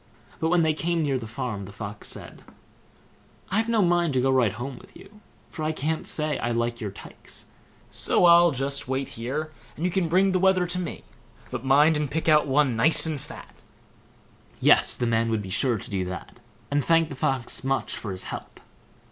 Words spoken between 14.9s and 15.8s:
the man would be sure